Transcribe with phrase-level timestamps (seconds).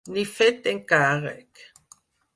[0.13, 1.63] Ni fet d'encàrrec.